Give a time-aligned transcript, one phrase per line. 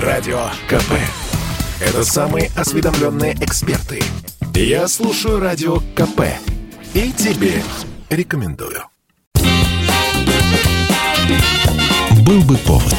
[0.00, 0.92] Радио КП.
[1.80, 4.02] Это самые осведомленные эксперты.
[4.54, 6.20] Я слушаю Радио КП.
[6.92, 7.62] И тебе
[8.10, 8.82] рекомендую.
[12.26, 12.94] Был бы повод.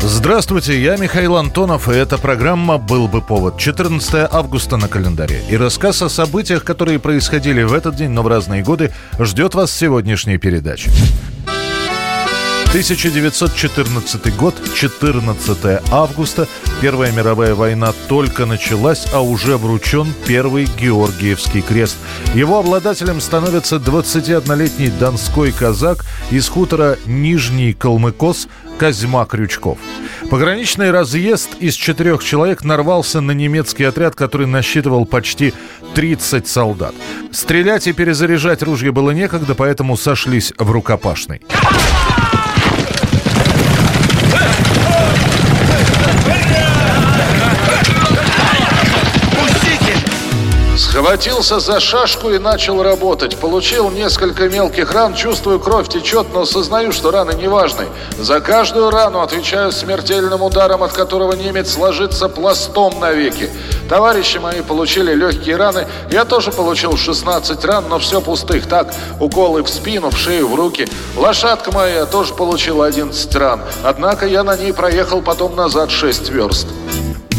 [0.00, 3.58] Здравствуйте, я Михаил Антонов, и эта программа «Был бы повод».
[3.58, 5.42] 14 августа на календаре.
[5.50, 9.70] И рассказ о событиях, которые происходили в этот день, но в разные годы, ждет вас
[9.70, 10.90] в сегодняшней передаче.
[12.76, 16.46] 1914 год, 14 августа.
[16.82, 21.96] Первая мировая война только началась, а уже вручен первый Георгиевский крест.
[22.34, 28.46] Его обладателем становится 21-летний донской казак из хутора Нижний Калмыкос
[28.78, 29.78] Козьма Крючков.
[30.28, 35.54] Пограничный разъезд из четырех человек нарвался на немецкий отряд, который насчитывал почти
[35.94, 36.94] 30 солдат.
[37.32, 41.40] Стрелять и перезаряжать ружья было некогда, поэтому сошлись в рукопашной.
[51.06, 53.36] Схватился за шашку и начал работать.
[53.36, 57.86] Получил несколько мелких ран, чувствую, кровь течет, но сознаю, что раны не важны.
[58.18, 63.48] За каждую рану отвечаю смертельным ударом, от которого немец ложится пластом навеки.
[63.88, 65.86] Товарищи мои получили легкие раны.
[66.10, 68.66] Я тоже получил 16 ран, но все пустых.
[68.66, 70.88] Так, уколы в спину, в шею, в руки.
[71.16, 73.60] Лошадка моя тоже получила 11 ран.
[73.84, 76.66] Однако я на ней проехал потом назад 6 верст.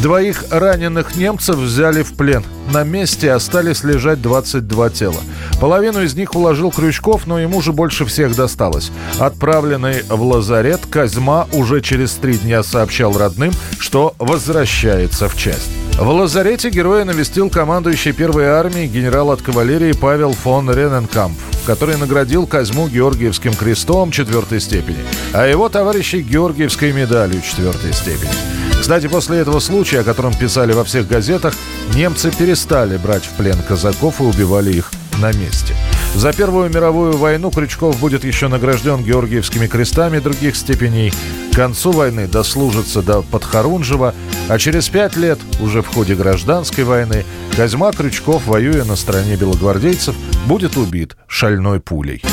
[0.02, 2.44] Двоих раненых немцев взяли в плен.
[2.72, 5.20] На месте остались лежать 22 тела.
[5.60, 8.92] Половину из них уложил Крючков, но ему же больше всех досталось.
[9.18, 15.72] Отправленный в лазарет, Козьма уже через три дня сообщал родным, что возвращается в часть.
[15.98, 22.46] В лазарете героя навестил командующий первой армией генерал от кавалерии Павел фон Рененкамп, который наградил
[22.46, 25.00] Козьму Георгиевским крестом четвертой степени,
[25.34, 28.67] а его товарищей Георгиевской медалью четвертой степени.
[28.80, 31.54] Кстати, после этого случая, о котором писали во всех газетах,
[31.94, 35.74] немцы перестали брать в плен казаков и убивали их на месте.
[36.16, 41.14] За Первую мировую войну Крючков будет еще награжден Георгиевскими крестами других степеней.
[41.52, 44.16] К концу войны дослужится до Подхорунжева,
[44.48, 50.16] а через пять лет, уже в ходе гражданской войны, Козьма Крючков, воюя на стороне белогвардейцев,
[50.46, 52.24] будет убит шальной пулей.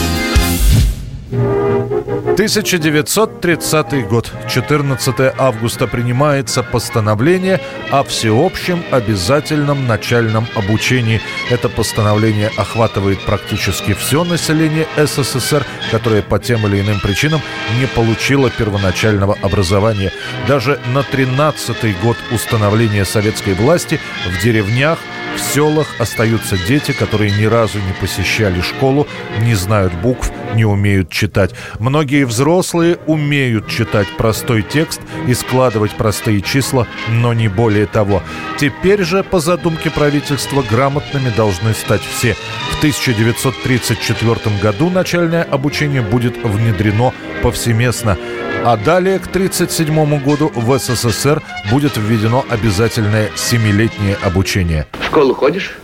[2.14, 7.60] 1930 год, 14 августа принимается постановление
[7.90, 11.20] о всеобщем обязательном начальном обучении.
[11.50, 17.40] Это постановление охватывает практически все население СССР, которое по тем или иным причинам
[17.80, 20.12] не получило первоначального образования.
[20.46, 23.98] Даже на 13 год установления советской власти
[24.28, 24.98] в деревнях
[25.36, 29.08] в селах остаются дети, которые ни разу не посещали школу,
[29.40, 31.52] не знают букв, не умеют читать.
[31.78, 38.22] Многие взрослые умеют читать простой текст и складывать простые числа, но не более того.
[38.58, 42.34] Теперь же, по задумке правительства, грамотными должны стать все.
[42.70, 48.16] В 1934 году начальное обучение будет внедрено повсеместно.
[48.64, 54.86] А далее, к 1937 году, в СССР будет введено обязательное семилетнее обучение.
[54.92, 55.76] В школу ходишь?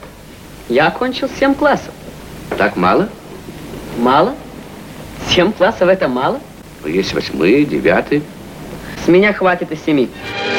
[0.69, 1.93] Я окончил 7 классов.
[2.57, 3.09] Так мало?
[3.99, 4.35] Мало?
[5.31, 6.41] 7 классов это мало?
[6.83, 8.23] Ну, есть восьмые, девятые.
[9.05, 10.11] С меня хватит и семи.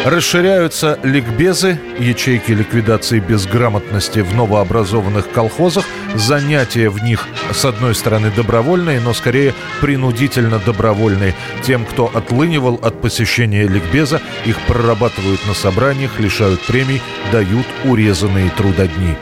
[0.05, 5.85] Расширяются ликбезы, ячейки ликвидации безграмотности в новообразованных колхозах.
[6.15, 11.35] Занятия в них, с одной стороны, добровольные, но скорее принудительно добровольные.
[11.63, 17.01] Тем, кто отлынивал от посещения ликбеза, их прорабатывают на собраниях, лишают премий,
[17.31, 19.17] дают урезанные трудодни.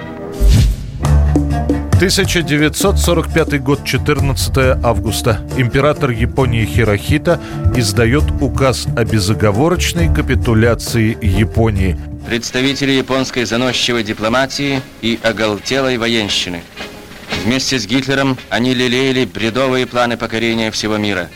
[1.99, 5.45] 1945 год, 14 августа.
[5.57, 7.41] Император Японии Хирохита
[7.75, 11.99] издает указ о безоговорочной капитуляции Японии.
[12.25, 16.63] Представители японской заносчивой дипломатии и оголтелой военщины.
[17.43, 21.27] Вместе с Гитлером они лелеяли бредовые планы покорения всего мира.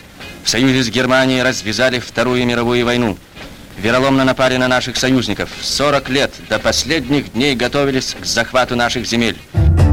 [0.44, 3.18] В союзе с Германией развязали Вторую мировую войну.
[3.76, 5.50] Вероломно напали на наших союзников.
[5.60, 9.36] 40 лет до последних дней готовились к захвату наших земель.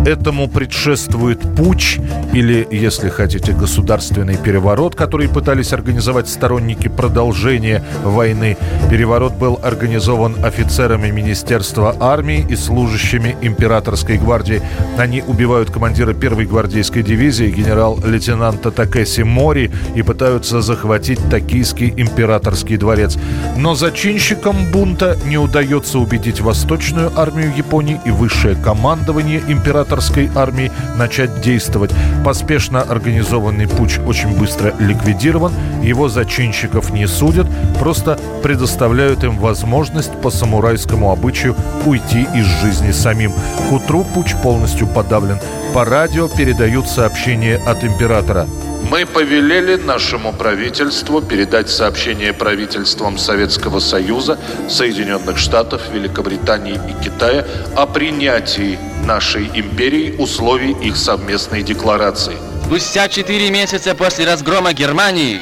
[0.05, 1.99] Этому предшествует путь
[2.33, 8.57] или, если хотите, государственный переворот, который пытались организовать сторонники продолжения войны.
[8.89, 14.63] Переворот был организован офицерами Министерства армии и служащими императорской гвардии.
[14.97, 23.19] Они убивают командира первой гвардейской дивизии генерал-лейтенанта Такеси Мори и пытаются захватить Токийский императорский дворец.
[23.55, 30.71] Но зачинщикам бунта не удается убедить Восточную армию Японии и высшее командование императора императорской армии
[30.97, 31.91] начать действовать.
[32.23, 35.51] Поспешно организованный путь очень быстро ликвидирован,
[35.83, 37.47] его зачинщиков не судят,
[37.79, 41.55] просто предоставляют им возможность по самурайскому обычаю
[41.85, 43.33] уйти из жизни самим.
[43.69, 45.39] К утру путь полностью подавлен.
[45.73, 48.47] По радио передают сообщение от императора.
[48.89, 54.39] Мы повелели нашему правительству передать сообщение правительствам Советского Союза,
[54.69, 57.45] Соединенных Штатов, Великобритании и Китая
[57.75, 62.35] о принятии нашей империи условий их совместной декларации.
[62.65, 65.39] Спустя четыре месяца после разгрома Германии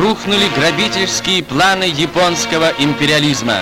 [0.00, 3.60] рухнули грабительские планы японского империализма.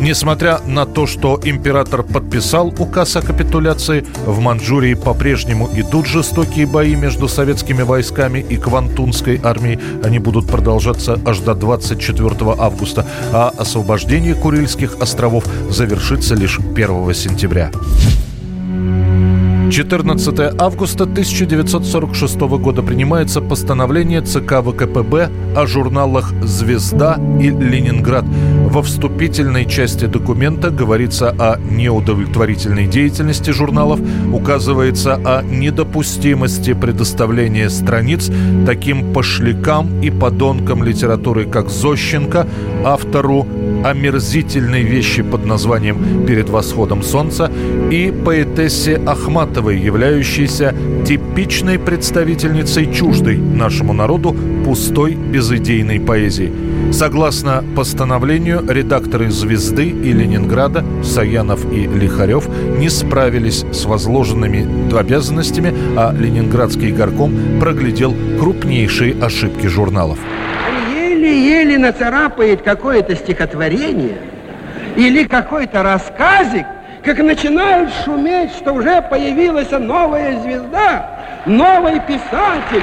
[0.00, 6.94] Несмотря на то, что император подписал указ о капитуляции, в Манчжурии по-прежнему идут жестокие бои
[6.94, 9.80] между советскими войсками и Квантунской армией.
[10.04, 17.72] Они будут продолжаться аж до 24 августа, а освобождение Курильских островов завершится лишь 1 сентября.
[19.70, 28.24] 14 августа 1946 года принимается постановление ЦК ВКПБ о журналах «Звезда» и «Ленинград».
[28.70, 33.98] Во вступительной части документа говорится о неудовлетворительной деятельности журналов,
[34.30, 38.30] указывается о недопустимости предоставления страниц
[38.66, 42.46] таким пошлякам и подонкам литературы, как Зощенко,
[42.84, 43.46] автору
[43.84, 47.50] омерзительной вещи под названием «Перед восходом солнца»
[47.90, 50.74] и поэтессе Ахматовой, являющейся
[51.06, 56.52] типичной представительницей чуждой нашему народу пустой безыдейной поэзии.
[56.92, 62.48] Согласно постановлению, редакторы «Звезды» и «Ленинграда» Саянов и Лихарев
[62.78, 70.18] не справились с возложенными обязанностями, а Ленинградский горком проглядел крупнейшие ошибки журналов
[71.28, 74.18] еле-еле нацарапает какое-то стихотворение
[74.96, 76.66] или какой-то рассказик,
[77.08, 81.08] как начинают шуметь, что уже появилась новая звезда,
[81.46, 82.82] новый писатель.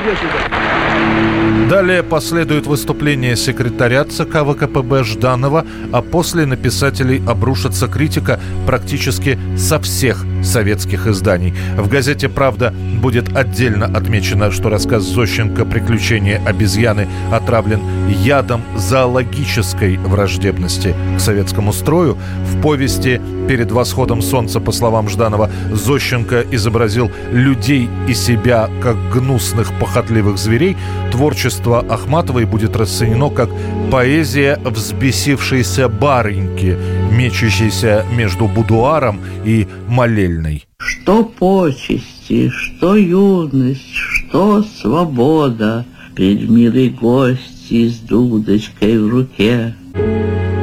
[1.69, 5.63] Далее последует выступление секретаря ЦК ВКПБ Жданова,
[5.94, 11.53] а после на писателей обрушится критика практически со всех советских изданий.
[11.77, 20.95] В газете «Правда» будет отдельно отмечено, что рассказ Зощенко «Приключения обезьяны» отравлен ядом зоологической враждебности
[21.18, 22.18] к советскому строю.
[22.44, 29.71] В повести «Перед восходом солнца», по словам Жданова, Зощенко изобразил людей и себя как гнусных
[29.80, 30.75] похотливых зверей.
[31.12, 33.50] Творчество Ахматовой будет расценено как
[33.92, 36.77] поэзия взбесившейся барыньки,
[37.16, 40.66] мечущейся между будуаром и молельной.
[40.78, 45.86] Что почести, что юность, что свобода,
[46.16, 49.76] Пред милой гости с дудочкой в руке.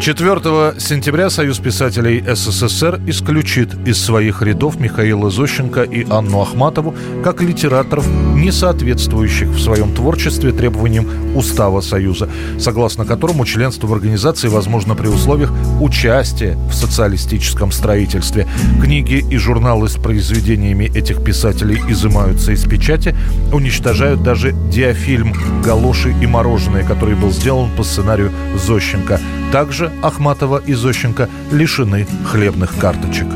[0.03, 6.93] 4 сентября Союз писателей СССР исключит из своих рядов Михаила Зощенко и Анну Ахматову
[7.23, 11.07] как литераторов, не соответствующих в своем творчестве требованиям
[11.37, 18.49] Устава Союза, согласно которому членство в организации возможно при условиях участия в социалистическом строительстве.
[18.83, 23.15] Книги и журналы с произведениями этих писателей изымаются из печати,
[23.53, 25.33] уничтожают даже диафильм
[25.65, 29.21] «Галоши и мороженое», который был сделан по сценарию Зощенко.
[29.53, 33.27] Также Ахматова и Зощенко лишены хлебных карточек.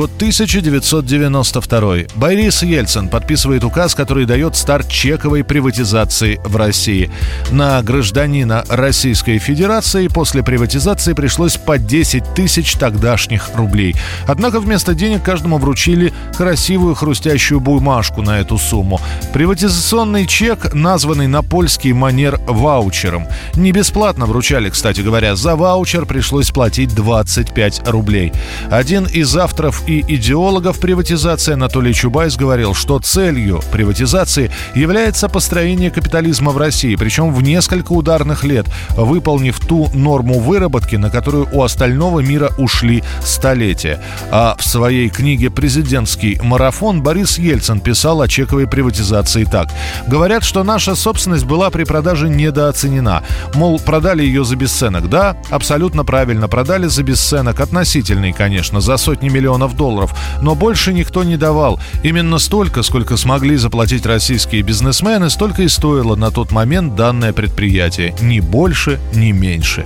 [0.00, 1.94] Год 1992.
[2.14, 7.10] Борис Ельцин подписывает указ, который дает старт чековой приватизации в России.
[7.50, 13.94] На гражданина Российской Федерации после приватизации пришлось по 10 тысяч тогдашних рублей.
[14.26, 19.02] Однако вместо денег каждому вручили красивую хрустящую бумажку на эту сумму.
[19.34, 23.26] Приватизационный чек, названный на польский манер ваучером.
[23.54, 25.36] Не бесплатно вручали, кстати говоря.
[25.36, 28.32] За ваучер пришлось платить 25 рублей.
[28.70, 36.52] Один из авторов и идеологов приватизации Анатолий Чубайс говорил, что целью приватизации является построение капитализма
[36.52, 42.20] в России, причем в несколько ударных лет, выполнив ту норму выработки, на которую у остального
[42.20, 44.00] мира ушли столетия.
[44.30, 49.68] А в своей книге «Президентский марафон» Борис Ельцин писал о чековой приватизации так.
[50.06, 53.24] Говорят, что наша собственность была при продаже недооценена.
[53.54, 55.08] Мол, продали ее за бесценок.
[55.08, 57.58] Да, абсолютно правильно, продали за бесценок.
[57.58, 61.80] Относительный, конечно, за сотни миллионов долларов, но больше никто не давал.
[62.02, 68.14] Именно столько, сколько смогли заплатить российские бизнесмены, столько и стоило на тот момент данное предприятие.
[68.20, 69.84] Ни больше, ни меньше.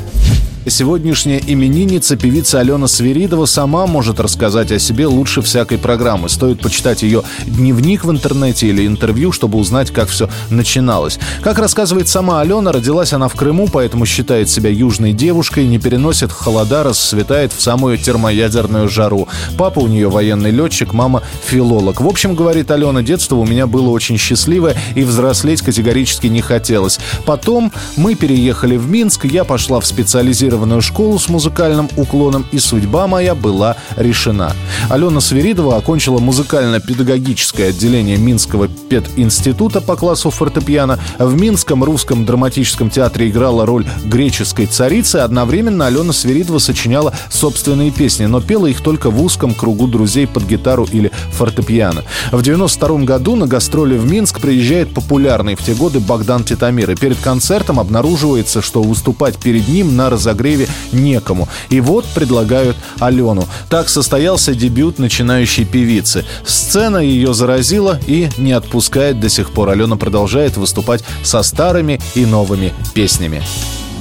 [0.70, 6.28] Сегодняшняя именинница, певица Алена Свиридова, сама может рассказать о себе лучше всякой программы.
[6.28, 11.18] Стоит почитать ее дневник в интернете или интервью, чтобы узнать, как все начиналось.
[11.42, 16.32] Как рассказывает сама Алена, родилась она в Крыму, поэтому считает себя южной девушкой, не переносит
[16.32, 19.28] холода, расцветает в самую термоядерную жару.
[19.58, 22.00] Папа у нее военный летчик, мама филолог.
[22.00, 26.98] В общем, говорит Алена, детство у меня было очень счастливое и взрослеть категорически не хотелось.
[27.26, 33.06] Потом мы переехали в Минск, я пошла в специализированную школу с музыкальным уклоном, и судьба
[33.06, 34.52] моя была решена.
[34.88, 40.98] Алена Свиридова окончила музыкально-педагогическое отделение Минского пединститута по классу фортепиано.
[41.18, 45.16] В Минском русском драматическом театре играла роль греческой царицы.
[45.16, 50.44] Одновременно Алена Свиридова сочиняла собственные песни, но пела их только в узком кругу друзей под
[50.44, 52.04] гитару или фортепиано.
[52.30, 56.90] В 92 году на гастроли в Минск приезжает популярный в те годы Богдан Титамир.
[56.90, 60.43] И перед концертом обнаруживается, что выступать перед ним на разогреве
[60.92, 61.48] некому.
[61.70, 63.46] И вот предлагают Алену.
[63.68, 66.24] Так состоялся дебют начинающей певицы.
[66.46, 69.70] Сцена ее заразила и не отпускает до сих пор.
[69.70, 73.42] Алена продолжает выступать со старыми и новыми песнями.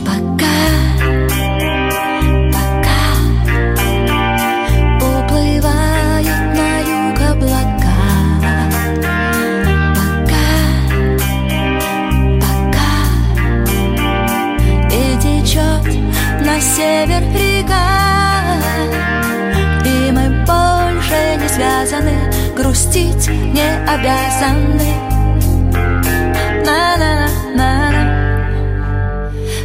[0.06, 0.93] Пока
[22.94, 24.94] простить не обязаны.
[26.64, 28.06] На -на -на -на.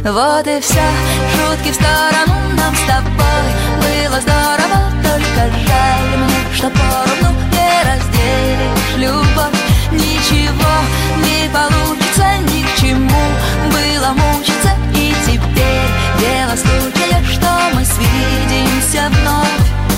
[0.03, 0.85] Вот и все,
[1.33, 3.47] шутки в сторону нам с тобой.
[3.81, 9.59] Было здорово, только жаль мне, что поровну не разделишь любовь.
[9.91, 10.73] Ничего
[11.25, 13.25] не получится ни к чему
[13.73, 14.71] Было мучиться.
[14.95, 19.88] И теперь дело случая, что мы свидимся вновь.